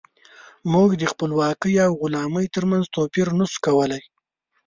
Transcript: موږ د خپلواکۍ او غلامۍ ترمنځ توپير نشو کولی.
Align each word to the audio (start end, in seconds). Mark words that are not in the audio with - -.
موږ 0.73 0.89
د 1.01 1.03
خپلواکۍ 1.11 1.73
او 1.85 1.91
غلامۍ 2.01 2.47
ترمنځ 2.55 2.83
توپير 2.95 3.27
نشو 3.39 3.57
کولی. 3.65 4.01